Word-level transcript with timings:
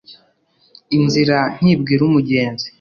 Inzira 0.97 1.37
ntibwira 1.59 2.01
umugenzi 2.07 2.65